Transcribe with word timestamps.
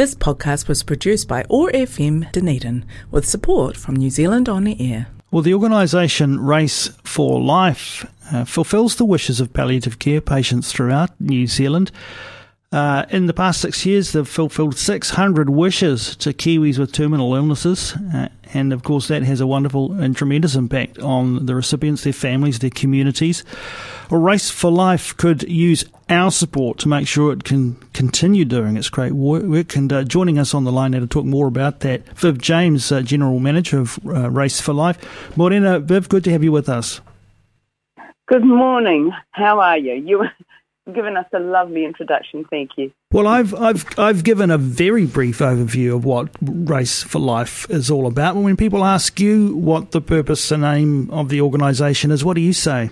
This 0.00 0.14
podcast 0.14 0.66
was 0.66 0.82
produced 0.82 1.28
by 1.28 1.44
OAR 1.50 1.70
FM 1.72 2.32
Dunedin 2.32 2.86
with 3.10 3.28
support 3.28 3.76
from 3.76 3.96
New 3.96 4.08
Zealand 4.08 4.48
On 4.48 4.66
Air. 4.66 5.08
Well, 5.30 5.42
the 5.42 5.52
organisation 5.52 6.40
Race 6.40 6.88
for 7.04 7.38
Life 7.38 8.10
uh, 8.32 8.46
fulfills 8.46 8.96
the 8.96 9.04
wishes 9.04 9.40
of 9.40 9.52
palliative 9.52 9.98
care 9.98 10.22
patients 10.22 10.72
throughout 10.72 11.10
New 11.20 11.46
Zealand. 11.46 11.90
Uh, 12.72 13.04
in 13.10 13.26
the 13.26 13.34
past 13.34 13.60
six 13.60 13.84
years, 13.84 14.12
they've 14.12 14.26
fulfilled 14.26 14.78
600 14.78 15.50
wishes 15.50 16.16
to 16.16 16.32
Kiwis 16.32 16.78
with 16.78 16.92
terminal 16.92 17.34
illnesses. 17.34 17.94
Uh, 18.14 18.30
and 18.54 18.72
of 18.72 18.82
course, 18.82 19.08
that 19.08 19.22
has 19.24 19.42
a 19.42 19.46
wonderful 19.46 19.92
and 19.92 20.16
tremendous 20.16 20.54
impact 20.54 20.98
on 21.00 21.44
the 21.44 21.54
recipients, 21.54 22.04
their 22.04 22.14
families, 22.14 22.60
their 22.60 22.70
communities. 22.70 23.44
Race 24.10 24.48
for 24.48 24.70
Life 24.70 25.14
could 25.18 25.42
use 25.42 25.84
our 26.10 26.30
support 26.30 26.78
to 26.78 26.88
make 26.88 27.06
sure 27.06 27.32
it 27.32 27.44
can 27.44 27.76
continue 27.92 28.44
doing 28.44 28.76
its 28.76 28.90
great 28.90 29.12
work. 29.12 29.76
And 29.76 29.92
uh, 29.92 30.04
joining 30.04 30.38
us 30.38 30.52
on 30.52 30.64
the 30.64 30.72
line 30.72 30.90
now 30.90 31.00
to 31.00 31.06
talk 31.06 31.24
more 31.24 31.46
about 31.46 31.80
that, 31.80 32.06
Viv 32.18 32.38
James, 32.38 32.90
uh, 32.90 33.00
General 33.02 33.38
Manager 33.38 33.78
of 33.78 33.98
uh, 34.06 34.30
Race 34.30 34.60
for 34.60 34.72
Life. 34.72 35.36
Morena, 35.36 35.78
Viv, 35.78 36.08
good 36.08 36.24
to 36.24 36.32
have 36.32 36.42
you 36.42 36.52
with 36.52 36.68
us. 36.68 37.00
Good 38.26 38.44
morning. 38.44 39.12
How 39.30 39.60
are 39.60 39.78
you? 39.78 39.94
You've 39.94 40.26
given 40.94 41.16
us 41.16 41.26
a 41.32 41.38
lovely 41.38 41.84
introduction. 41.84 42.44
Thank 42.50 42.70
you. 42.76 42.92
Well, 43.12 43.26
I've 43.26 43.54
I've 43.54 43.98
I've 43.98 44.22
given 44.24 44.50
a 44.50 44.58
very 44.58 45.06
brief 45.06 45.38
overview 45.38 45.96
of 45.96 46.04
what 46.04 46.28
Race 46.40 47.02
for 47.02 47.18
Life 47.18 47.68
is 47.70 47.90
all 47.90 48.06
about. 48.06 48.36
When 48.36 48.56
people 48.56 48.84
ask 48.84 49.18
you 49.18 49.56
what 49.56 49.90
the 49.90 50.00
purpose 50.00 50.50
and 50.52 50.64
aim 50.64 51.10
of 51.10 51.28
the 51.28 51.40
organisation 51.40 52.10
is, 52.12 52.24
what 52.24 52.34
do 52.34 52.40
you 52.40 52.52
say? 52.52 52.90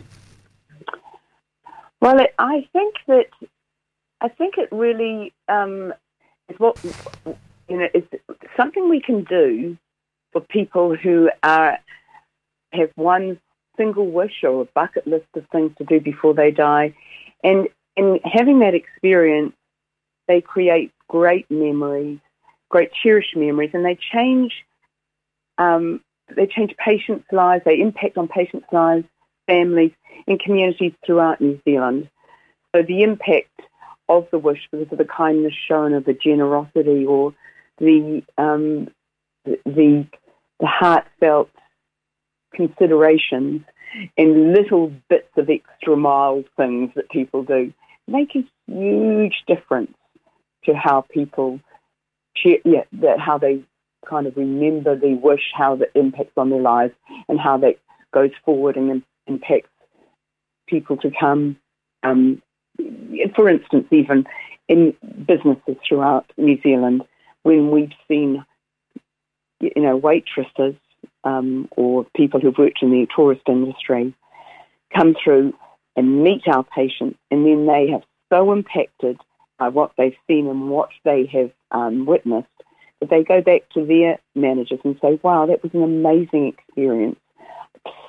Well, 2.01 2.21
it, 2.21 2.35
I 2.39 2.69
think 2.73 2.95
that 3.07 3.27
I 4.21 4.29
think 4.29 4.55
it 4.59 4.69
really 4.71 5.33
um, 5.49 5.93
is 6.49 6.59
what 6.59 6.83
you 7.69 7.79
know 7.79 7.89
is 7.95 8.05
something 8.57 8.89
we 8.89 9.01
can 9.01 9.25
do 9.25 9.77
for 10.33 10.41
people 10.41 10.95
who 10.95 11.31
are 11.43 11.79
have 12.73 12.91
one 12.97 13.41
single 13.77 14.07
wish 14.07 14.43
or 14.43 14.63
a 14.63 14.65
bucket 14.67 15.07
list 15.07 15.27
of 15.35 15.47
things 15.51 15.73
to 15.79 15.85
do 15.85 16.01
before 16.01 16.35
they 16.35 16.51
die, 16.51 16.95
and 17.43 17.69
in 17.97 18.21
having 18.25 18.61
that 18.61 18.75
experience, 18.75 19.55
they 20.29 20.41
create 20.41 20.93
great 21.09 21.51
memories, 21.51 22.19
great 22.69 22.93
cherished 22.93 23.37
memories, 23.37 23.71
and 23.73 23.85
they 23.85 23.99
change. 24.13 24.53
Um, 25.59 26.01
they 26.37 26.47
change 26.47 26.77
patients' 26.77 27.27
lives. 27.33 27.65
They 27.65 27.81
impact 27.81 28.19
on 28.19 28.29
patients' 28.29 28.67
lives, 28.71 29.05
families, 29.49 29.93
and 30.27 30.39
communities 30.39 30.93
throughout 31.05 31.41
New 31.41 31.59
Zealand. 31.65 32.09
So 32.75 32.83
the 32.83 33.03
impact 33.03 33.61
of 34.09 34.29
the 34.31 34.39
wish, 34.39 34.61
because 34.71 34.93
of 34.93 34.99
the 34.99 35.05
kindness 35.05 35.55
shown, 35.69 35.93
or 35.93 36.01
the 36.01 36.15
generosity, 36.15 37.05
or 37.05 37.35
the 37.79 38.23
um, 38.37 38.89
the 39.45 40.07
the 40.61 40.67
heartfelt 40.67 41.51
considerations 42.55 43.63
and 44.17 44.53
little 44.53 44.93
bits 45.09 45.31
of 45.37 45.49
extra 45.49 45.97
mild 45.97 46.45
things 46.57 46.91
that 46.95 47.09
people 47.11 47.43
do 47.43 47.73
make 48.07 48.35
a 48.35 48.45
huge 48.67 49.45
difference 49.47 49.95
to 50.65 50.75
how 50.75 51.05
people 51.11 51.61
yeah, 52.45 52.85
that 52.93 53.19
how 53.19 53.39
they 53.39 53.63
kind 54.09 54.27
of 54.27 54.37
remember 54.37 54.97
the 54.97 55.15
wish, 55.15 55.53
how 55.55 55.77
that 55.77 55.91
impacts 55.95 56.33
on 56.37 56.51
their 56.51 56.61
lives, 56.61 56.95
and 57.29 57.39
how 57.39 57.59
that 57.59 57.79
goes 58.13 58.31
forward 58.45 58.77
and 58.77 59.03
impacts 59.29 59.71
people 60.67 60.97
to 60.99 61.11
come. 61.19 61.57
Um, 62.03 62.43
for 63.35 63.49
instance, 63.49 63.87
even 63.91 64.27
in 64.69 64.95
businesses 65.27 65.77
throughout 65.87 66.31
New 66.37 66.61
Zealand, 66.63 67.03
when 67.43 67.71
we've 67.71 67.93
seen, 68.07 68.45
you 69.61 69.73
know, 69.83 69.97
waitresses 69.97 70.75
um, 71.25 71.69
or 71.77 72.07
people 72.17 72.41
who've 72.41 72.59
worked 72.59 72.83
in 72.83 72.91
the 72.91 73.07
tourist 73.15 73.43
industry 73.49 74.15
come 74.95 75.15
through 75.23 75.55
and 75.97 76.23
meet 76.23 76.43
our 76.47 76.65
patients, 76.65 77.19
and 77.31 77.45
then 77.45 77.67
they 77.67 77.89
have 77.91 78.03
so 78.31 78.53
impacted 78.53 79.19
by 79.59 79.69
what 79.69 79.93
they've 79.99 80.17
seen 80.29 80.47
and 80.47 80.71
what 80.71 80.91
they 81.05 81.27
have 81.27 81.51
um, 81.73 82.07
witnessed 82.07 82.47
that 83.01 83.11
they 83.11 83.25
go 83.25 83.41
back 83.41 83.69
to 83.71 83.85
their 83.85 84.19
managers 84.35 84.81
and 84.85 84.99
say, 85.01 85.19
"Wow, 85.23 85.47
that 85.47 85.63
was 85.63 85.75
an 85.75 85.83
amazing 85.83 86.47
experience. 86.47 87.19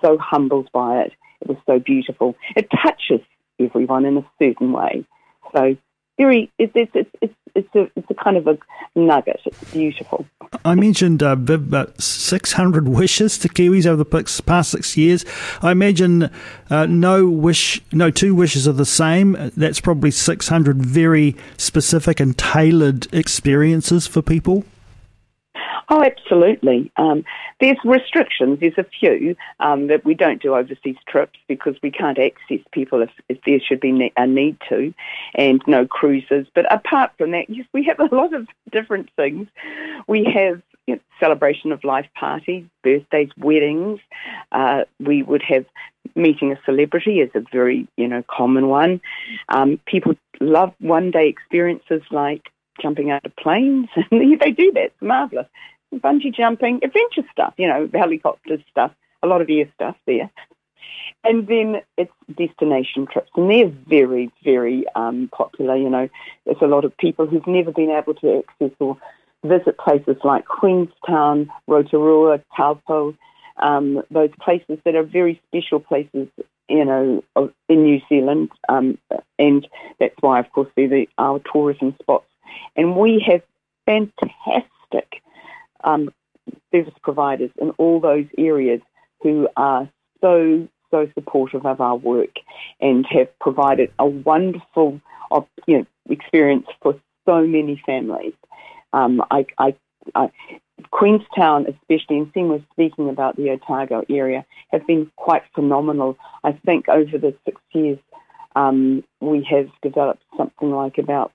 So 0.01 0.17
humbled 0.17 0.69
by 0.73 1.01
it. 1.01 1.13
It 1.41 1.47
was 1.47 1.57
so 1.65 1.79
beautiful. 1.79 2.35
It 2.55 2.69
touches 2.83 3.25
everyone 3.59 4.05
in 4.05 4.17
a 4.17 4.25
certain 4.39 4.71
way. 4.71 5.05
So 5.55 5.77
very, 6.17 6.51
it's 6.57 6.73
it's 6.75 7.09
it's 7.21 7.33
it's, 7.55 7.75
a 7.75 7.89
it's 7.95 8.09
a 8.09 8.13
kind 8.13 8.37
of 8.37 8.47
a 8.47 8.57
nugget. 8.95 9.39
It's 9.45 9.71
beautiful. 9.71 10.25
I 10.65 10.75
mentioned 10.75 11.23
uh, 11.23 11.31
about 11.31 12.01
600 12.01 12.87
wishes 12.87 13.37
to 13.39 13.49
Kiwis 13.49 13.85
over 13.85 14.03
the 14.03 14.43
past 14.45 14.71
six 14.71 14.97
years. 14.97 15.25
I 15.61 15.71
imagine 15.71 16.29
uh, 16.69 16.85
no 16.87 17.27
wish, 17.27 17.81
no 17.91 18.11
two 18.11 18.35
wishes 18.35 18.67
are 18.67 18.73
the 18.73 18.85
same. 18.85 19.51
That's 19.55 19.79
probably 19.79 20.11
600 20.11 20.83
very 20.83 21.35
specific 21.57 22.19
and 22.19 22.37
tailored 22.37 23.11
experiences 23.13 24.05
for 24.05 24.21
people. 24.21 24.65
Oh, 25.91 26.03
absolutely. 26.03 26.91
Um, 26.97 27.23
there's 27.59 27.77
restrictions. 27.83 28.59
There's 28.59 28.77
a 28.77 28.83
few 28.83 29.35
um, 29.59 29.87
that 29.87 30.05
we 30.05 30.13
don't 30.13 30.41
do 30.41 30.53
overseas 30.53 30.97
trips 31.07 31.39
because 31.47 31.75
we 31.81 31.89
can't 31.89 32.19
access 32.19 32.59
people 32.71 33.01
if, 33.01 33.09
if 33.27 33.39
there 33.45 33.59
should 33.59 33.79
be 33.79 34.11
a 34.15 34.27
need 34.27 34.57
to, 34.69 34.93
and 35.33 35.61
no 35.65 35.87
cruises. 35.87 36.45
But 36.53 36.71
apart 36.71 37.11
from 37.17 37.31
that, 37.31 37.49
yes, 37.49 37.65
we 37.73 37.83
have 37.85 37.99
a 37.99 38.13
lot 38.15 38.33
of 38.35 38.47
different 38.71 39.09
things. 39.15 39.47
We 40.07 40.25
have 40.25 40.61
you 40.85 40.95
know, 40.95 41.01
celebration 41.19 41.71
of 41.71 41.83
life 41.83 42.07
parties, 42.13 42.65
birthdays, 42.83 43.29
weddings. 43.35 43.99
Uh, 44.51 44.83
we 44.99 45.23
would 45.23 45.41
have 45.41 45.65
meeting 46.15 46.51
a 46.51 46.59
celebrity 46.65 47.19
is 47.19 47.31
a 47.33 47.43
very 47.51 47.87
you 47.97 48.07
know 48.07 48.23
common 48.29 48.67
one. 48.67 49.01
Um, 49.49 49.79
people 49.87 50.13
love 50.39 50.71
one 50.79 51.09
day 51.09 51.29
experiences 51.29 52.03
like 52.11 52.43
jumping 52.79 53.09
out 53.09 53.25
of 53.25 53.35
planes. 53.35 53.89
they 54.11 54.51
do 54.51 54.71
that. 54.73 54.85
It's 54.85 55.01
marvellous 55.01 55.47
bungee 55.93 56.33
jumping, 56.33 56.79
adventure 56.83 57.27
stuff, 57.31 57.53
you 57.57 57.67
know, 57.67 57.89
helicopter 57.93 58.57
stuff, 58.69 58.91
a 59.23 59.27
lot 59.27 59.41
of 59.41 59.49
air 59.49 59.69
stuff 59.75 59.95
there. 60.05 60.29
And 61.23 61.47
then 61.47 61.81
it's 61.97 62.11
destination 62.37 63.05
trips, 63.05 63.29
and 63.35 63.49
they're 63.49 63.71
very, 63.87 64.31
very 64.43 64.85
um, 64.95 65.29
popular. 65.33 65.75
You 65.75 65.89
know, 65.89 66.09
there's 66.45 66.61
a 66.61 66.67
lot 66.67 66.85
of 66.85 66.95
people 66.97 67.27
who've 67.27 67.45
never 67.47 67.71
been 67.71 67.89
able 67.89 68.13
to 68.15 68.39
access 68.39 68.71
or 68.79 68.97
visit 69.43 69.77
places 69.77 70.15
like 70.23 70.45
Queenstown, 70.45 71.49
Rotorua, 71.67 72.41
Taupo, 72.55 73.15
um, 73.57 74.01
those 74.09 74.31
places 74.41 74.79
that 74.85 74.95
are 74.95 75.03
very 75.03 75.41
special 75.47 75.79
places, 75.79 76.27
you 76.69 76.85
know, 76.85 77.23
in 77.67 77.83
New 77.83 77.99
Zealand. 78.07 78.49
Um, 78.69 78.97
and 79.37 79.67
that's 79.99 80.15
why, 80.21 80.39
of 80.39 80.49
course, 80.51 80.69
they're 80.75 80.87
the, 80.87 81.09
our 81.17 81.41
tourism 81.51 81.95
spots. 82.01 82.27
And 82.75 82.95
we 82.95 83.23
have 83.27 83.41
fantastic 83.85 85.21
um, 85.83 86.09
service 86.71 86.93
providers 87.01 87.51
in 87.61 87.71
all 87.71 87.99
those 87.99 88.25
areas 88.37 88.81
who 89.21 89.47
are 89.57 89.89
so, 90.21 90.67
so 90.91 91.07
supportive 91.13 91.65
of 91.65 91.81
our 91.81 91.95
work 91.95 92.35
and 92.79 93.05
have 93.09 93.27
provided 93.39 93.91
a 93.99 94.05
wonderful 94.05 95.01
you 95.67 95.79
know, 95.79 95.85
experience 96.09 96.67
for 96.81 96.99
so 97.25 97.45
many 97.45 97.81
families. 97.85 98.33
Um, 98.93 99.21
I, 99.29 99.45
I, 99.57 99.75
I, 100.15 100.31
Queenstown, 100.91 101.67
especially, 101.67 102.17
and 102.17 102.31
seeing 102.33 102.49
we're 102.49 102.63
speaking 102.71 103.09
about 103.09 103.35
the 103.35 103.51
Otago 103.51 104.03
area, 104.09 104.45
have 104.71 104.87
been 104.87 105.11
quite 105.15 105.43
phenomenal. 105.53 106.17
I 106.43 106.53
think 106.53 106.87
over 106.89 107.17
the 107.17 107.35
six 107.45 107.61
years, 107.73 107.99
um, 108.55 109.03
we 109.19 109.45
have 109.49 109.69
developed 109.81 110.23
something 110.37 110.71
like 110.71 110.97
about 110.97 111.31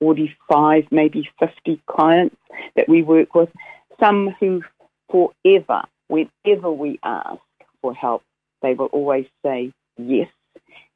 45, 0.00 0.84
maybe 0.90 1.28
50 1.38 1.82
clients 1.86 2.36
that 2.76 2.88
we 2.88 3.02
work 3.02 3.34
with 3.34 3.50
some 4.00 4.34
who 4.40 4.62
forever, 5.10 5.82
whenever 6.08 6.70
we 6.70 6.98
ask 7.02 7.40
for 7.80 7.94
help, 7.94 8.22
they 8.62 8.74
will 8.74 8.86
always 8.86 9.26
say 9.44 9.72
yes 9.96 10.28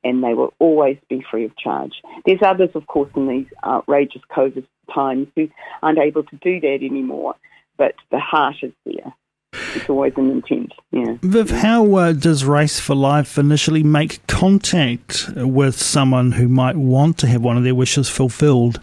and 0.03 0.25
they 0.25 0.35
will 0.35 0.55
always 0.59 0.97
be 1.09 1.25
free 1.31 1.45
of 1.45 1.57
charge. 1.57 1.93
There's 2.25 2.41
others, 2.43 2.71
of 2.75 2.87
course, 2.87 3.11
in 3.15 3.29
these 3.29 3.47
outrageous 3.65 4.23
COVID 4.35 4.67
times 4.95 5.29
who 5.37 5.49
aren't 5.83 5.99
able 5.99 6.23
to 6.25 6.37
do 6.37 6.61
that 6.61 6.79
anymore, 6.83 7.35
but 7.77 7.95
the 8.11 8.19
heart 8.19 8.57
is 8.63 8.73
there. 8.87 9.15
It's 9.53 9.89
always 9.89 10.13
an 10.17 10.31
intent. 10.31 10.73
Yeah. 10.91 11.17
Viv, 11.23 11.51
how 11.51 11.95
uh, 11.95 12.13
does 12.13 12.45
Race 12.45 12.81
for 12.81 12.95
Life 12.95 13.37
initially 13.37 13.83
make 13.83 14.27
contact 14.27 15.29
with 15.37 15.81
someone 15.81 16.33
who 16.33 16.49
might 16.49 16.77
want 16.77 17.19
to 17.19 17.27
have 17.27 17.43
one 17.43 17.57
of 17.57 17.65
their 17.65 17.75
wishes 17.75 18.09
fulfilled? 18.09 18.81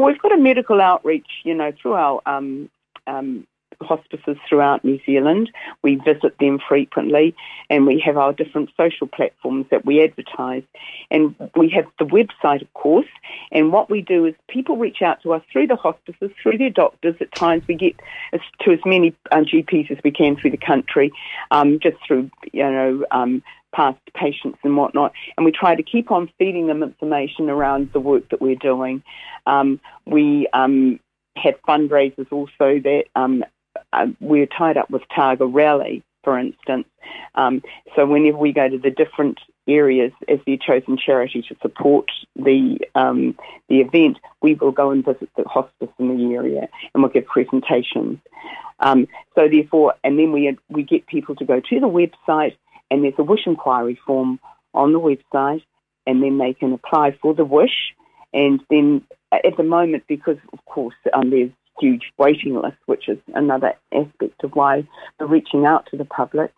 Well, 0.00 0.06
we've 0.06 0.22
got 0.22 0.32
a 0.32 0.38
medical 0.38 0.80
outreach, 0.80 1.28
you 1.44 1.54
know, 1.54 1.72
through 1.72 1.92
our 1.92 2.22
um, 2.24 2.70
um, 3.06 3.46
hospices 3.82 4.36
throughout 4.48 4.84
New 4.84 5.00
Zealand. 5.04 5.50
We 5.82 5.96
visit 5.96 6.38
them 6.38 6.58
frequently, 6.66 7.34
and 7.68 7.86
we 7.86 8.00
have 8.04 8.16
our 8.16 8.32
different 8.32 8.70
social 8.76 9.06
platforms 9.06 9.66
that 9.70 9.84
we 9.84 10.02
advertise. 10.02 10.62
And 11.10 11.34
we 11.56 11.68
have 11.70 11.86
the 11.98 12.04
website, 12.04 12.62
of 12.62 12.72
course. 12.74 13.08
And 13.52 13.72
what 13.72 13.90
we 13.90 14.02
do 14.02 14.26
is 14.26 14.34
people 14.48 14.76
reach 14.76 15.02
out 15.02 15.22
to 15.22 15.32
us 15.32 15.42
through 15.52 15.68
the 15.68 15.76
hospices, 15.76 16.30
through 16.42 16.58
their 16.58 16.70
doctors. 16.70 17.16
At 17.20 17.34
times, 17.34 17.62
we 17.68 17.74
get 17.74 17.96
to 18.60 18.72
as 18.72 18.80
many 18.84 19.14
uh, 19.30 19.38
GPs 19.38 19.90
as 19.90 19.98
we 20.04 20.10
can 20.10 20.36
through 20.36 20.50
the 20.50 20.56
country, 20.56 21.12
um, 21.50 21.78
just 21.80 21.96
through 22.06 22.30
you 22.52 22.62
know. 22.62 23.04
Um, 23.10 23.42
past 23.72 24.00
patients 24.14 24.58
and 24.64 24.76
whatnot, 24.76 25.12
and 25.36 25.46
we 25.46 25.52
try 25.52 25.76
to 25.76 25.82
keep 25.84 26.10
on 26.10 26.28
feeding 26.38 26.66
them 26.66 26.82
information 26.82 27.48
around 27.48 27.88
the 27.92 28.00
work 28.00 28.28
that 28.30 28.40
we're 28.40 28.56
doing. 28.56 29.00
Um, 29.46 29.80
we 30.06 30.48
um, 30.52 30.98
have 31.36 31.54
fundraisers 31.66 32.26
also 32.30 32.80
that 32.80 33.04
um, 33.14 33.44
uh, 33.92 34.06
we're 34.20 34.46
tied 34.46 34.76
up 34.76 34.90
with 34.90 35.02
Targa 35.16 35.48
Rally, 35.52 36.02
for 36.22 36.38
instance. 36.38 36.86
Um, 37.34 37.62
so 37.96 38.06
whenever 38.06 38.38
we 38.38 38.52
go 38.52 38.68
to 38.68 38.78
the 38.78 38.90
different 38.90 39.38
areas 39.68 40.12
as 40.28 40.38
the 40.46 40.58
chosen 40.58 40.96
charity 40.96 41.42
to 41.42 41.56
support 41.62 42.10
the 42.36 42.78
um, 42.94 43.36
the 43.68 43.80
event, 43.80 44.18
we 44.42 44.54
will 44.54 44.72
go 44.72 44.90
and 44.90 45.04
visit 45.04 45.28
the 45.36 45.44
hospice 45.44 45.88
in 45.98 46.16
the 46.16 46.34
area 46.34 46.68
and 46.92 47.02
we'll 47.02 47.12
give 47.12 47.26
presentations. 47.26 48.18
Um, 48.80 49.06
so 49.34 49.48
therefore, 49.48 49.94
and 50.02 50.18
then 50.18 50.32
we 50.32 50.56
we 50.68 50.82
get 50.82 51.06
people 51.06 51.34
to 51.36 51.44
go 51.44 51.60
to 51.60 51.80
the 51.80 51.88
website 51.88 52.56
and 52.90 53.04
there's 53.04 53.14
a 53.18 53.22
wish 53.22 53.46
inquiry 53.46 53.98
form 54.06 54.40
on 54.74 54.92
the 54.92 55.00
website, 55.00 55.62
and 56.06 56.22
then 56.22 56.38
they 56.38 56.54
can 56.54 56.72
apply 56.72 57.16
for 57.22 57.34
the 57.34 57.44
wish. 57.44 57.94
And 58.32 58.60
then 58.70 59.02
at 59.32 59.56
the 59.56 59.62
moment, 59.62 60.04
because 60.08 60.38
of 60.52 60.64
course 60.64 60.94
um, 61.12 61.30
there's 61.30 61.50
huge 61.80 62.12
waiting 62.18 62.54
list, 62.54 62.76
which 62.86 63.08
is 63.08 63.18
another 63.34 63.74
aspect 63.92 64.44
of 64.44 64.52
why 64.52 64.86
we're 65.18 65.26
reaching 65.26 65.66
out 65.66 65.86
to 65.90 65.96
the 65.96 66.04
public. 66.04 66.52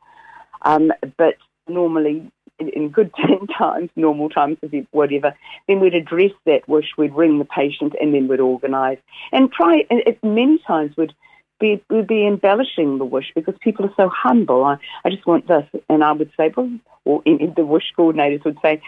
Um, 0.62 0.92
but 1.16 1.36
normally, 1.68 2.30
in, 2.58 2.68
in 2.70 2.88
good 2.88 3.12
times, 3.58 3.90
normal 3.96 4.28
times, 4.28 4.58
whatever, 4.90 5.34
then 5.68 5.80
we'd 5.80 5.94
address 5.94 6.32
that 6.46 6.68
wish, 6.68 6.86
we'd 6.96 7.14
ring 7.14 7.38
the 7.38 7.44
patient, 7.44 7.94
and 8.00 8.14
then 8.14 8.28
we'd 8.28 8.40
organise 8.40 8.98
and 9.32 9.52
try. 9.52 9.84
And 9.90 10.00
it, 10.06 10.18
many 10.22 10.58
times 10.66 10.96
would 10.96 11.14
be 11.60 11.82
would 11.90 12.06
be 12.06 12.26
embellishing 12.26 12.98
the 12.98 13.04
wish 13.04 13.32
because 13.34 13.54
people 13.60 13.86
are 13.86 13.94
so 13.96 14.08
humble. 14.08 14.64
I, 14.64 14.76
I 15.04 15.10
just 15.10 15.26
want 15.26 15.48
this, 15.48 15.64
and 15.88 16.04
I 16.04 16.12
would 16.12 16.30
say, 16.36 16.52
well, 16.56 16.70
or 17.04 17.22
the 17.24 17.64
wish 17.64 17.92
coordinators 17.96 18.44
would 18.44 18.58
say, 18.62 18.80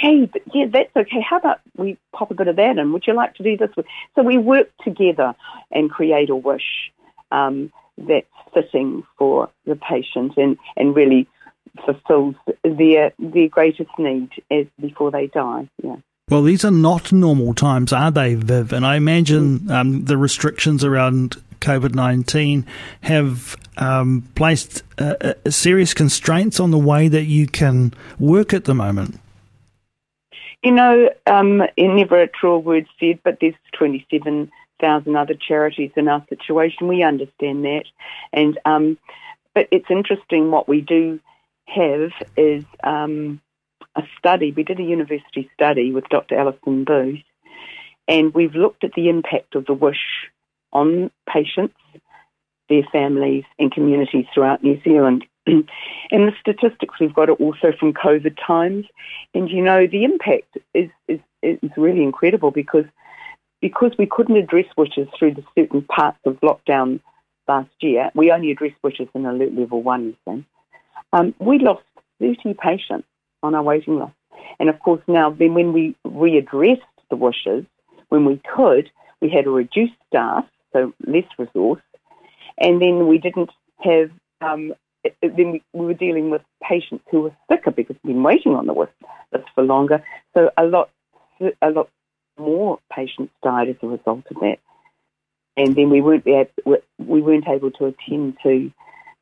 hey, 0.00 0.30
yeah, 0.54 0.66
that's 0.72 0.94
okay. 0.96 1.20
How 1.28 1.38
about 1.38 1.60
we 1.76 1.98
pop 2.14 2.30
a 2.30 2.34
bit 2.34 2.48
of 2.48 2.56
that 2.56 2.78
in? 2.78 2.92
Would 2.92 3.06
you 3.06 3.14
like 3.14 3.34
to 3.34 3.42
do 3.42 3.56
this? 3.56 3.70
So 4.14 4.22
we 4.22 4.38
work 4.38 4.70
together 4.84 5.34
and 5.70 5.90
create 5.90 6.30
a 6.30 6.36
wish 6.36 6.92
um, 7.30 7.72
that's 7.98 8.26
fitting 8.54 9.04
for 9.18 9.50
the 9.66 9.76
patient 9.76 10.32
and, 10.36 10.56
and 10.76 10.94
really 10.94 11.28
fulfills 11.84 12.34
their 12.62 13.12
their 13.18 13.48
greatest 13.48 13.90
need 13.98 14.30
as 14.50 14.66
before 14.80 15.10
they 15.10 15.26
die. 15.26 15.68
Yeah. 15.82 15.96
Well, 16.28 16.42
these 16.42 16.64
are 16.64 16.72
not 16.72 17.12
normal 17.12 17.54
times, 17.54 17.92
are 17.92 18.10
they, 18.10 18.34
Viv? 18.34 18.72
And 18.72 18.84
I 18.84 18.96
imagine 18.96 19.70
um, 19.70 20.06
the 20.06 20.16
restrictions 20.16 20.82
around 20.82 21.36
COVID 21.60 21.94
19 21.94 22.66
have 23.02 23.56
um, 23.76 24.28
placed 24.34 24.82
uh, 24.98 25.14
uh, 25.20 25.50
serious 25.50 25.94
constraints 25.94 26.58
on 26.58 26.72
the 26.72 26.78
way 26.78 27.06
that 27.06 27.24
you 27.24 27.46
can 27.46 27.94
work 28.18 28.52
at 28.52 28.64
the 28.64 28.74
moment. 28.74 29.20
You 30.66 30.72
know, 30.72 31.10
um, 31.28 31.62
never 31.78 32.20
a 32.20 32.26
truer 32.26 32.58
word 32.58 32.88
said, 32.98 33.20
but 33.22 33.38
there's 33.40 33.54
27,000 33.78 35.16
other 35.16 35.34
charities 35.34 35.92
in 35.94 36.08
our 36.08 36.26
situation. 36.28 36.88
We 36.88 37.04
understand 37.04 37.62
that. 37.62 37.84
And, 38.32 38.58
um, 38.64 38.98
but 39.54 39.68
it's 39.70 39.88
interesting 39.88 40.50
what 40.50 40.68
we 40.68 40.80
do 40.80 41.20
have 41.68 42.10
is 42.36 42.64
um, 42.82 43.40
a 43.94 44.02
study. 44.18 44.50
We 44.50 44.64
did 44.64 44.80
a 44.80 44.82
university 44.82 45.48
study 45.54 45.92
with 45.92 46.08
Dr. 46.08 46.36
Alison 46.36 46.82
Booth, 46.82 47.22
and 48.08 48.34
we've 48.34 48.56
looked 48.56 48.82
at 48.82 48.94
the 48.96 49.08
impact 49.08 49.54
of 49.54 49.66
the 49.66 49.72
wish 49.72 50.02
on 50.72 51.12
patients, 51.32 51.78
their 52.68 52.82
families, 52.90 53.44
and 53.56 53.70
communities 53.70 54.26
throughout 54.34 54.64
New 54.64 54.82
Zealand. 54.82 55.26
and 55.46 55.68
the 56.10 56.32
statistics 56.40 56.94
we've 57.00 57.14
got 57.14 57.28
are 57.28 57.34
also 57.34 57.72
from 57.78 57.92
COVID 57.92 58.36
times. 58.44 58.86
And 59.34 59.48
you 59.50 59.62
know, 59.62 59.86
the 59.86 60.04
impact 60.04 60.58
is, 60.74 60.90
is, 61.08 61.20
is 61.42 61.70
really 61.76 62.02
incredible 62.02 62.50
because 62.50 62.84
because 63.60 63.92
we 63.98 64.06
couldn't 64.06 64.36
address 64.36 64.66
wishes 64.76 65.08
through 65.18 65.34
the 65.34 65.44
certain 65.56 65.82
parts 65.82 66.18
of 66.26 66.38
lockdown 66.40 67.00
last 67.48 67.70
year, 67.80 68.10
we 68.14 68.30
only 68.30 68.50
addressed 68.50 68.76
wishes 68.82 69.08
in 69.14 69.24
alert 69.24 69.54
level 69.54 69.82
one, 69.82 70.16
thing. 70.24 70.44
Um, 71.12 71.34
we 71.38 71.58
lost 71.58 71.82
30 72.20 72.54
patients 72.54 73.08
on 73.42 73.54
our 73.54 73.62
waiting 73.62 73.98
list. 73.98 74.12
And 74.58 74.68
of 74.68 74.78
course, 74.80 75.00
now 75.06 75.30
then 75.30 75.54
when 75.54 75.72
we 75.72 75.96
readdressed 76.06 76.82
the 77.10 77.16
wishes, 77.16 77.64
when 78.08 78.24
we 78.24 78.40
could, 78.54 78.90
we 79.20 79.30
had 79.30 79.44
to 79.44 79.50
reduce 79.50 79.90
staff, 80.08 80.44
so 80.72 80.92
less 81.06 81.24
resource, 81.38 81.82
and 82.58 82.80
then 82.80 83.06
we 83.06 83.18
didn't 83.18 83.50
have 83.80 84.10
um, 84.40 84.74
then 85.22 85.52
we, 85.52 85.62
we, 85.72 85.86
were 85.86 85.94
dealing 85.94 86.30
with 86.30 86.42
patients 86.62 87.04
who 87.10 87.22
were 87.22 87.36
sicker 87.50 87.70
because 87.70 87.96
we've 88.02 88.14
been 88.14 88.22
waiting 88.22 88.54
on 88.54 88.66
the 88.66 88.72
list 88.72 89.48
for 89.54 89.64
longer. 89.64 90.02
So 90.34 90.50
a 90.56 90.64
lot, 90.64 90.90
a 91.62 91.70
lot 91.70 91.88
more 92.38 92.78
patients 92.92 93.32
died 93.42 93.68
as 93.68 93.76
a 93.82 93.86
result 93.86 94.24
of 94.30 94.40
that. 94.40 94.58
And 95.56 95.74
then 95.74 95.90
we 95.90 96.00
weren't 96.02 96.26
able, 96.26 96.78
we 96.98 97.22
weren't 97.22 97.48
able 97.48 97.70
to 97.72 97.86
attend 97.86 98.36
to 98.42 98.70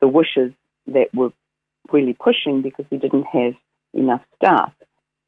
the 0.01 0.09
wishes 0.09 0.53
that 0.89 1.15
were 1.15 1.33
really 1.93 2.15
pushing 2.15 2.63
because 2.63 2.87
we 2.91 2.99
didn't 2.99 3.25
have 3.25 3.55
enough 3.93 4.23
staff. 4.37 4.73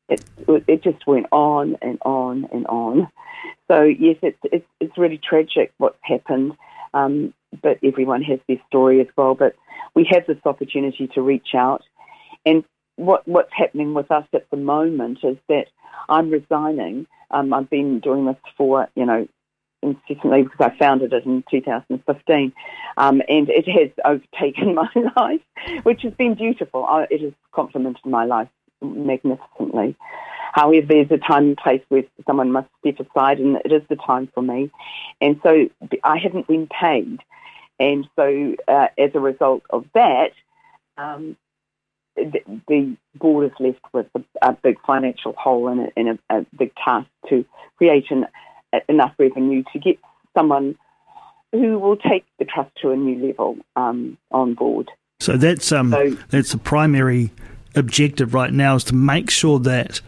It, 0.08 0.24
it 0.68 0.82
just 0.82 1.06
went 1.06 1.26
on 1.32 1.76
and 1.82 1.98
on 2.04 2.48
and 2.52 2.66
on. 2.66 3.08
So 3.68 3.82
yes, 3.82 4.16
it's 4.22 4.38
it's, 4.44 4.66
it's 4.80 4.98
really 4.98 5.18
tragic 5.18 5.72
what's 5.78 5.98
happened. 6.02 6.52
Um, 6.96 7.34
but 7.62 7.78
everyone 7.84 8.22
has 8.22 8.40
their 8.48 8.60
story 8.68 9.00
as 9.00 9.06
well. 9.16 9.34
But 9.34 9.54
we 9.94 10.06
have 10.10 10.26
this 10.26 10.38
opportunity 10.44 11.08
to 11.14 11.22
reach 11.22 11.54
out. 11.54 11.82
And 12.44 12.64
what, 12.96 13.26
what's 13.28 13.52
happening 13.52 13.94
with 13.94 14.10
us 14.10 14.26
at 14.32 14.48
the 14.50 14.56
moment 14.56 15.18
is 15.22 15.36
that 15.48 15.66
I'm 16.08 16.30
resigning. 16.30 17.06
Um, 17.30 17.52
I've 17.52 17.70
been 17.70 18.00
doing 18.00 18.26
this 18.26 18.36
for, 18.56 18.88
you 18.94 19.04
know, 19.04 19.28
incessantly 19.82 20.42
because 20.42 20.60
I 20.60 20.78
founded 20.78 21.12
it 21.12 21.26
in 21.26 21.44
2015. 21.50 22.52
Um, 22.96 23.22
and 23.28 23.48
it 23.48 23.68
has 23.68 23.90
overtaken 24.04 24.74
my 24.74 24.88
life, 25.16 25.40
which 25.82 26.02
has 26.02 26.14
been 26.14 26.34
beautiful. 26.34 26.86
It 27.10 27.20
has 27.22 27.32
complemented 27.52 28.04
my 28.04 28.24
life 28.24 28.48
magnificently. 28.82 29.96
However, 30.56 30.86
there's 30.88 31.10
a 31.10 31.18
time 31.18 31.48
and 31.48 31.56
place 31.58 31.82
where 31.90 32.02
someone 32.26 32.50
must 32.50 32.68
step 32.80 32.98
aside, 32.98 33.40
and 33.40 33.58
it 33.62 33.72
is 33.72 33.82
the 33.90 33.96
time 33.96 34.26
for 34.34 34.42
me. 34.42 34.70
And 35.20 35.38
so 35.42 35.68
I 36.02 36.16
haven't 36.16 36.46
been 36.46 36.66
paid. 36.66 37.18
And 37.78 38.08
so, 38.16 38.56
uh, 38.66 38.88
as 38.96 39.10
a 39.12 39.20
result 39.20 39.64
of 39.68 39.84
that, 39.92 40.30
um, 40.96 41.36
the, 42.16 42.40
the, 42.68 42.96
board 43.16 43.52
is 43.52 43.52
left 43.60 43.80
with 43.92 44.06
a, 44.14 44.22
a 44.40 44.52
big 44.54 44.78
financial 44.86 45.34
hole 45.34 45.68
and, 45.68 45.80
a, 45.80 45.92
and 45.94 46.08
a, 46.08 46.38
a 46.38 46.46
big 46.58 46.72
task 46.82 47.06
to 47.28 47.44
create 47.76 48.10
an, 48.10 48.24
enough 48.88 49.12
revenue 49.18 49.62
to 49.74 49.78
get 49.78 49.98
someone 50.34 50.74
who 51.52 51.78
will 51.78 51.98
take 51.98 52.24
the 52.38 52.46
trust 52.46 52.70
to 52.80 52.92
a 52.92 52.96
new 52.96 53.26
level 53.26 53.58
um, 53.76 54.16
on 54.30 54.54
board. 54.54 54.90
So 55.20 55.36
that's 55.36 55.70
um, 55.70 55.90
so, 55.90 56.16
that's 56.30 56.52
the 56.52 56.58
primary 56.58 57.30
objective 57.74 58.32
right 58.32 58.54
now 58.54 58.76
is 58.76 58.84
to 58.84 58.94
make 58.94 59.28
sure 59.28 59.58
that 59.58 60.00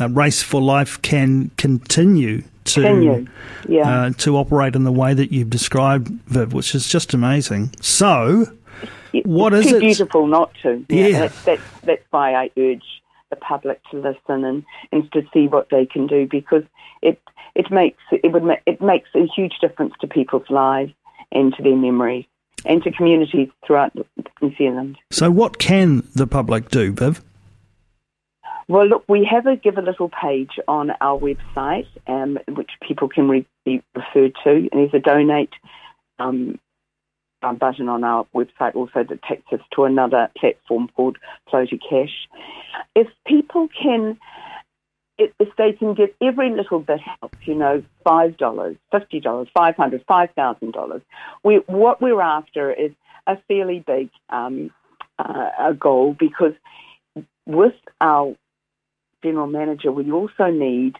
uh, 0.00 0.08
Race 0.08 0.42
for 0.42 0.60
Life 0.60 1.00
can 1.02 1.50
continue 1.56 2.42
to 2.64 3.26
yeah. 3.68 4.06
uh, 4.06 4.10
to 4.10 4.36
operate 4.36 4.74
in 4.74 4.84
the 4.84 4.92
way 4.92 5.14
that 5.14 5.32
you've 5.32 5.50
described, 5.50 6.08
Viv, 6.26 6.52
which 6.52 6.74
is 6.74 6.88
just 6.88 7.14
amazing. 7.14 7.74
So, 7.80 8.46
what 9.24 9.52
it's 9.52 9.66
is 9.66 9.72
too 9.72 9.76
it? 9.76 9.80
Beautiful 9.80 10.26
not 10.26 10.52
to. 10.62 10.84
Yeah, 10.88 11.06
yeah. 11.06 11.18
That's, 11.20 11.44
that's, 11.44 11.62
that's 11.82 12.04
why 12.10 12.34
I 12.34 12.50
urge 12.56 12.84
the 13.30 13.36
public 13.36 13.80
to 13.90 13.98
listen 13.98 14.44
and, 14.44 14.64
and 14.92 15.10
to 15.12 15.22
see 15.32 15.46
what 15.46 15.68
they 15.70 15.86
can 15.86 16.06
do 16.06 16.26
because 16.30 16.62
it 17.02 17.20
it 17.54 17.70
makes 17.70 18.02
it 18.10 18.32
would 18.32 18.44
it 18.66 18.80
makes 18.80 19.08
a 19.14 19.26
huge 19.34 19.54
difference 19.60 19.94
to 20.00 20.06
people's 20.06 20.48
lives 20.48 20.92
and 21.32 21.54
to 21.54 21.62
their 21.62 21.76
memories 21.76 22.24
and 22.64 22.82
to 22.82 22.90
communities 22.90 23.48
throughout 23.66 23.92
New 24.40 24.54
Zealand. 24.56 24.96
So, 25.10 25.30
what 25.30 25.58
can 25.58 26.08
the 26.14 26.26
public 26.26 26.70
do, 26.70 26.92
Viv? 26.92 27.22
Well, 28.68 28.86
look, 28.86 29.04
we 29.08 29.28
have 29.30 29.46
a 29.46 29.56
Givealittle 29.56 30.10
page 30.10 30.58
on 30.66 30.90
our 31.00 31.18
website, 31.18 31.86
um, 32.06 32.38
which 32.48 32.70
people 32.86 33.08
can 33.08 33.28
re- 33.28 33.46
be 33.64 33.82
referred 33.94 34.34
to, 34.44 34.50
and 34.50 34.70
there's 34.72 34.94
a 34.94 34.98
donate 34.98 35.52
um, 36.18 36.58
button 37.40 37.88
on 37.88 38.04
our 38.04 38.26
website 38.34 38.74
also 38.74 39.04
that 39.04 39.22
takes 39.22 39.52
us 39.52 39.60
to 39.74 39.84
another 39.84 40.30
platform 40.38 40.88
called 40.96 41.18
Flo2Cash. 41.52 42.12
If 42.94 43.08
people 43.26 43.68
can 43.68 44.18
if 45.16 45.54
they 45.56 45.72
can 45.72 45.94
get 45.94 46.12
every 46.20 46.50
little 46.50 46.80
bit 46.80 47.00
helps, 47.00 47.38
you 47.46 47.54
know, 47.54 47.84
five 48.02 48.36
dollars, 48.36 48.76
fifty 48.90 49.20
dollars, 49.20 49.46
five 49.54 49.76
hundred, 49.76 50.04
five 50.08 50.30
thousand 50.34 50.72
dollars. 50.72 51.02
We 51.44 51.56
what 51.66 52.00
we're 52.00 52.20
after 52.20 52.72
is 52.72 52.90
a 53.26 53.36
fairly 53.46 53.84
big 53.86 54.10
um, 54.28 54.70
uh, 55.18 55.72
goal 55.72 56.16
because 56.18 56.54
with 57.46 57.74
our 58.00 58.34
general 59.24 59.46
manager, 59.46 59.90
we 59.90 60.12
also 60.12 60.46
need 60.50 60.94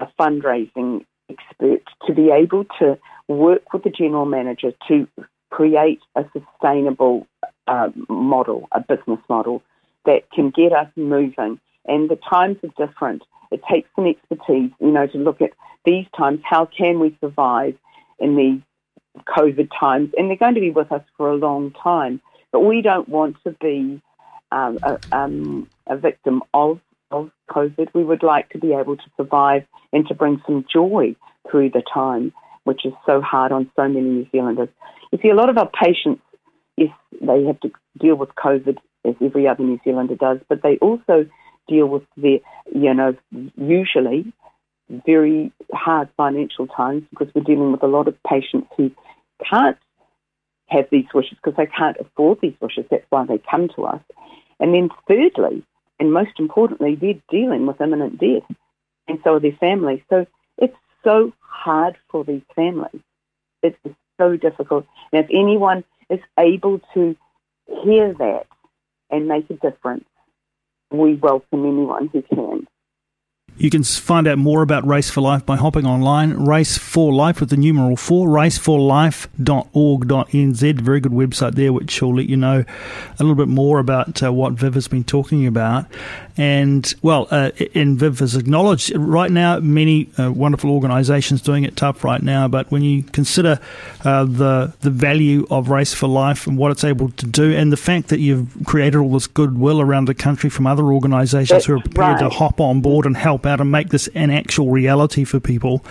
a 0.00 0.06
fundraising 0.20 1.04
expert 1.30 1.82
to 2.06 2.12
be 2.12 2.30
able 2.30 2.64
to 2.78 2.98
work 3.28 3.72
with 3.72 3.84
the 3.84 3.90
general 3.90 4.26
manager 4.26 4.72
to 4.88 5.06
create 5.50 6.00
a 6.16 6.24
sustainable 6.32 7.26
uh, 7.66 7.88
model, 8.08 8.68
a 8.72 8.80
business 8.80 9.20
model 9.28 9.62
that 10.04 10.22
can 10.34 10.50
get 10.50 10.72
us 10.72 10.88
moving. 10.96 11.60
And 11.86 12.10
the 12.10 12.18
times 12.30 12.58
are 12.64 12.86
different. 12.86 13.22
It 13.50 13.62
takes 13.70 13.88
some 13.94 14.06
expertise, 14.06 14.70
you 14.80 14.90
know, 14.90 15.06
to 15.06 15.18
look 15.18 15.40
at 15.40 15.50
these 15.84 16.06
times. 16.16 16.40
How 16.42 16.66
can 16.66 17.00
we 17.00 17.16
survive 17.20 17.76
in 18.18 18.36
these 18.36 18.60
COVID 19.28 19.68
times? 19.78 20.10
And 20.16 20.28
they're 20.28 20.36
going 20.36 20.54
to 20.54 20.60
be 20.60 20.70
with 20.70 20.90
us 20.90 21.04
for 21.16 21.30
a 21.30 21.36
long 21.36 21.72
time. 21.72 22.20
But 22.50 22.60
we 22.60 22.82
don't 22.82 23.08
want 23.08 23.36
to 23.44 23.50
be 23.52 24.00
um, 24.50 24.78
a, 24.82 24.98
um, 25.12 25.68
a 25.86 25.96
victim 25.96 26.42
of 26.52 26.80
of 27.12 27.30
COVID. 27.50 27.88
We 27.94 28.04
would 28.04 28.22
like 28.22 28.50
to 28.50 28.58
be 28.58 28.72
able 28.72 28.96
to 28.96 29.10
survive 29.16 29.64
and 29.92 30.06
to 30.08 30.14
bring 30.14 30.40
some 30.46 30.64
joy 30.72 31.14
through 31.50 31.70
the 31.70 31.82
time, 31.92 32.32
which 32.64 32.84
is 32.84 32.92
so 33.06 33.20
hard 33.20 33.52
on 33.52 33.70
so 33.76 33.88
many 33.88 34.08
New 34.08 34.26
Zealanders. 34.30 34.68
You 35.10 35.18
see, 35.22 35.28
a 35.28 35.34
lot 35.34 35.50
of 35.50 35.58
our 35.58 35.70
patients, 35.70 36.22
yes, 36.76 36.90
they 37.20 37.44
have 37.44 37.60
to 37.60 37.70
deal 37.98 38.14
with 38.16 38.30
COVID 38.34 38.78
as 39.04 39.14
every 39.20 39.46
other 39.48 39.62
New 39.62 39.78
Zealander 39.84 40.16
does, 40.16 40.38
but 40.48 40.62
they 40.62 40.78
also 40.78 41.26
deal 41.68 41.86
with 41.86 42.02
the, 42.16 42.40
you 42.74 42.94
know, 42.94 43.14
usually 43.56 44.32
very 45.06 45.52
hard 45.72 46.08
financial 46.16 46.66
times 46.66 47.02
because 47.10 47.28
we're 47.34 47.42
dealing 47.42 47.72
with 47.72 47.82
a 47.82 47.86
lot 47.86 48.08
of 48.08 48.16
patients 48.24 48.68
who 48.76 48.90
can't 49.48 49.78
have 50.68 50.86
these 50.90 51.06
wishes 51.14 51.36
because 51.42 51.56
they 51.56 51.66
can't 51.66 51.96
afford 52.00 52.38
these 52.40 52.54
wishes. 52.60 52.84
That's 52.90 53.04
why 53.10 53.26
they 53.26 53.40
come 53.50 53.68
to 53.76 53.84
us. 53.84 54.00
And 54.58 54.74
then 54.74 54.90
thirdly, 55.08 55.64
and 56.02 56.12
most 56.12 56.40
importantly, 56.40 56.96
they're 56.96 57.22
dealing 57.30 57.64
with 57.64 57.80
imminent 57.80 58.18
death, 58.18 58.42
and 59.06 59.20
so 59.22 59.34
are 59.34 59.40
their 59.40 59.52
families. 59.52 60.00
So 60.10 60.26
it's 60.58 60.74
so 61.04 61.32
hard 61.38 61.96
for 62.10 62.24
these 62.24 62.42
families. 62.56 63.02
It's 63.62 63.78
so 64.18 64.36
difficult. 64.36 64.84
And 65.12 65.24
if 65.24 65.30
anyone 65.30 65.84
is 66.10 66.18
able 66.36 66.80
to 66.94 67.14
hear 67.84 68.14
that 68.14 68.48
and 69.10 69.28
make 69.28 69.48
a 69.48 69.54
difference, 69.54 70.06
we 70.90 71.14
welcome 71.14 71.64
anyone 71.64 72.08
who 72.12 72.22
can. 72.22 72.66
You 73.62 73.70
can 73.70 73.84
find 73.84 74.26
out 74.26 74.38
more 74.38 74.62
about 74.62 74.84
Race 74.84 75.08
for 75.08 75.20
Life 75.20 75.46
by 75.46 75.54
hopping 75.54 75.86
online, 75.86 76.32
Race 76.32 76.76
for 76.76 77.12
Life 77.12 77.38
with 77.38 77.50
the 77.50 77.56
numeral 77.56 77.96
4, 77.96 78.26
raceforlife.org.nz. 78.26 80.80
Very 80.80 80.98
good 80.98 81.12
website 81.12 81.54
there, 81.54 81.72
which 81.72 82.02
will 82.02 82.16
let 82.16 82.28
you 82.28 82.36
know 82.36 82.64
a 82.64 83.22
little 83.22 83.36
bit 83.36 83.46
more 83.46 83.78
about 83.78 84.20
uh, 84.20 84.32
what 84.32 84.54
Viv 84.54 84.74
has 84.74 84.88
been 84.88 85.04
talking 85.04 85.46
about. 85.46 85.86
And, 86.36 86.92
well, 87.02 87.28
uh, 87.30 87.52
and 87.72 87.96
Viv 87.96 88.18
has 88.18 88.34
acknowledged 88.34 88.92
right 88.96 89.30
now, 89.30 89.60
many 89.60 90.08
uh, 90.18 90.32
wonderful 90.32 90.72
organisations 90.72 91.40
doing 91.40 91.62
it 91.62 91.76
tough 91.76 92.02
right 92.02 92.22
now, 92.22 92.48
but 92.48 92.68
when 92.72 92.82
you 92.82 93.04
consider 93.04 93.60
uh, 94.04 94.24
the, 94.24 94.72
the 94.80 94.90
value 94.90 95.46
of 95.50 95.68
Race 95.68 95.94
for 95.94 96.08
Life 96.08 96.48
and 96.48 96.58
what 96.58 96.72
it's 96.72 96.82
able 96.82 97.10
to 97.10 97.26
do, 97.26 97.54
and 97.54 97.70
the 97.70 97.76
fact 97.76 98.08
that 98.08 98.18
you've 98.18 98.64
created 98.64 98.98
all 98.98 99.12
this 99.12 99.28
goodwill 99.28 99.80
around 99.80 100.06
the 100.06 100.14
country 100.14 100.50
from 100.50 100.66
other 100.66 100.86
organisations 100.86 101.66
who 101.66 101.76
are 101.76 101.80
prepared 101.80 102.20
right. 102.20 102.28
to 102.28 102.28
hop 102.28 102.60
on 102.60 102.80
board 102.80 103.06
and 103.06 103.16
help 103.16 103.46
out 103.46 103.51
and 103.60 103.70
make 103.70 103.88
this 103.90 104.08
an 104.14 104.30
actual 104.30 104.70
reality 104.70 105.24
for 105.24 105.40
people, 105.40 105.84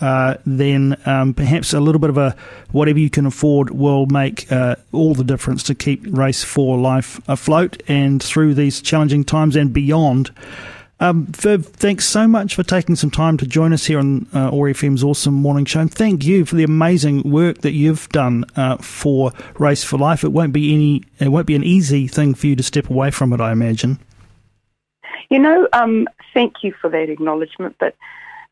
uh, 0.00 0.36
then 0.44 0.96
um, 1.06 1.34
perhaps 1.34 1.72
a 1.72 1.80
little 1.80 2.00
bit 2.00 2.10
of 2.10 2.18
a 2.18 2.36
whatever 2.72 2.98
you 2.98 3.10
can 3.10 3.26
afford 3.26 3.70
will 3.70 4.06
make 4.06 4.50
uh, 4.50 4.76
all 4.92 5.14
the 5.14 5.24
difference 5.24 5.62
to 5.64 5.74
keep 5.74 6.04
Race 6.06 6.42
for 6.44 6.76
Life 6.76 7.20
afloat 7.28 7.82
and 7.88 8.22
through 8.22 8.54
these 8.54 8.80
challenging 8.80 9.24
times 9.24 9.56
and 9.56 9.72
beyond. 9.72 10.30
Um, 11.02 11.26
Viv, 11.26 11.66
thanks 11.66 12.04
so 12.04 12.28
much 12.28 12.54
for 12.54 12.62
taking 12.62 12.94
some 12.94 13.10
time 13.10 13.36
to 13.38 13.46
join 13.46 13.72
us 13.72 13.86
here 13.86 13.98
on 13.98 14.28
uh, 14.32 14.50
OAR 14.50 14.68
OARsome 14.68 15.34
Morning 15.34 15.64
Show. 15.64 15.80
And 15.80 15.92
thank 15.92 16.24
you 16.24 16.44
for 16.44 16.54
the 16.54 16.62
amazing 16.62 17.28
work 17.28 17.62
that 17.62 17.72
you've 17.72 18.08
done 18.10 18.44
uh, 18.54 18.76
for 18.76 19.32
Race 19.58 19.82
for 19.82 19.98
Life. 19.98 20.22
It 20.22 20.30
won't 20.30 20.52
be 20.52 20.72
any, 20.72 21.02
it 21.18 21.30
won't 21.30 21.48
be 21.48 21.56
an 21.56 21.64
easy 21.64 22.06
thing 22.06 22.34
for 22.34 22.46
you 22.46 22.54
to 22.54 22.62
step 22.62 22.88
away 22.88 23.10
from 23.10 23.32
it, 23.32 23.40
I 23.40 23.50
imagine. 23.50 23.98
You 25.30 25.38
know, 25.38 25.68
um, 25.72 26.08
thank 26.34 26.62
you 26.62 26.72
for 26.80 26.90
that 26.90 27.08
acknowledgement, 27.08 27.76
but 27.78 27.94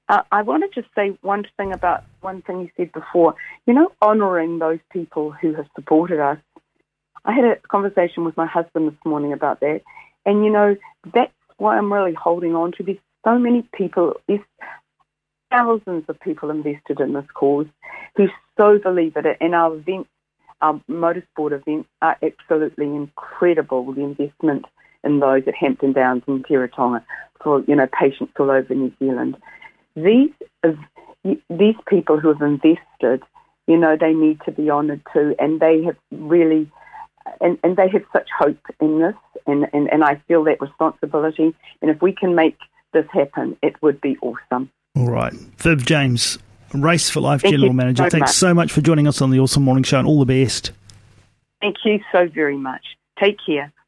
uh, 0.09 0.23
I 0.33 0.43
want 0.43 0.65
to 0.65 0.81
just 0.81 0.93
say 0.95 1.17
one 1.23 1.47
thing 1.57 1.73
about 1.73 2.05
one 2.21 2.43
thing 2.43 2.61
you 2.61 2.71
said 2.77 2.93
before. 2.93 3.35
You 3.67 3.75
know, 3.75 3.93
honouring 4.03 4.59
those 4.59 4.81
people 4.93 5.31
who 5.31 5.55
have 5.55 5.67
supported 5.75 6.21
us. 6.21 6.39
I 7.25 7.33
had 7.33 7.45
a 7.45 7.57
conversation 7.57 8.25
with 8.25 8.37
my 8.37 8.47
husband 8.47 8.89
this 8.89 8.99
morning 9.05 9.33
about 9.33 9.61
that, 9.61 9.83
and 10.27 10.45
you 10.45 10.51
know, 10.51 10.77
that's 11.15 11.33
why 11.59 11.77
I'm 11.77 11.93
really 11.93 12.15
holding 12.15 12.55
on 12.57 12.73
to. 12.73 12.83
There's 12.83 12.99
so 13.25 13.39
many 13.39 13.63
people, 13.75 14.15
there's 14.27 14.41
thousands 15.51 16.05
of 16.09 16.19
people 16.21 16.51
invested 16.51 17.01
in 17.01 17.13
this 17.13 17.27
cause 17.35 17.67
who 18.17 18.29
so 18.57 18.79
believe 18.79 19.17
in 19.17 19.27
it, 19.27 19.37
and 19.41 19.55
our 19.55 19.75
events, 19.75 20.09
our 20.61 20.81
motorsport 20.91 21.53
events 21.53 21.89
are 22.03 22.17
absolutely 22.23 22.87
incredible. 22.87 23.93
The 23.93 24.03
investment 24.03 24.65
in 25.05 25.21
those 25.21 25.43
at 25.47 25.55
Hampton 25.55 25.93
Downs 25.93 26.23
and 26.27 26.45
Teretonga 26.45 27.05
for 27.43 27.63
you 27.67 27.75
know 27.75 27.87
patients 27.87 28.33
all 28.39 28.51
over 28.51 28.75
New 28.75 28.93
Zealand. 28.99 29.37
These 29.97 30.31
these 31.25 31.75
people 31.89 32.19
who 32.19 32.29
have 32.29 32.43
invested, 32.43 33.23
you 33.67 33.77
know, 33.77 33.97
they 33.99 34.13
need 34.13 34.41
to 34.45 34.53
be 34.53 34.71
honoured 34.71 35.03
too, 35.13 35.35
and 35.39 35.61
they 35.61 35.83
have 35.85 35.97
really, 36.11 36.71
and, 37.41 37.59
and 37.63 37.77
they 37.77 37.89
have 37.89 38.05
such 38.13 38.29
hope 38.39 38.59
in 38.81 39.01
this, 39.01 39.15
and, 39.47 39.67
and, 39.73 39.91
and 39.93 40.03
I 40.03 40.21
feel 40.29 40.45
that 40.45 40.61
responsibility. 40.61 41.55
And 41.83 41.91
if 41.91 42.01
we 42.01 42.13
can 42.13 42.35
make 42.35 42.57
this 42.93 43.07
happen, 43.13 43.57
it 43.63 43.81
would 43.83 44.01
be 44.01 44.17
awesome. 44.23 44.71
All 44.97 45.11
right, 45.11 45.33
Viv 45.33 45.85
James, 45.85 46.39
Race 46.75 47.11
for 47.11 47.21
Life 47.21 47.43
Thank 47.43 47.55
General 47.55 47.73
Manager. 47.73 48.05
So 48.05 48.11
Thanks 48.11 48.31
much. 48.31 48.37
so 48.37 48.55
much 48.55 48.73
for 48.73 48.81
joining 48.81 49.07
us 49.07 49.21
on 49.21 49.31
the 49.31 49.39
OARsome 49.39 49.63
Morning 49.63 49.85
Show, 49.85 49.99
and 49.99 50.09
all 50.09 50.25
the 50.25 50.45
best. 50.45 50.73
Thank 51.61 51.77
you 51.85 52.01
so 52.11 52.27
very 52.27 52.57
much. 52.57 52.83
Take 53.19 53.37
care. 53.45 53.73